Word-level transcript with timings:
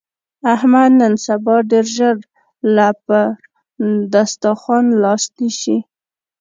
احمد 0.53 0.91
نن 0.99 1.13
سبا 1.25 1.55
ډېر 1.71 1.85
ژر 1.95 2.15
له 2.75 2.87
پر 3.05 3.25
دستاخوان 4.13 4.85
لاس 5.03 5.23
نسي. 5.37 5.77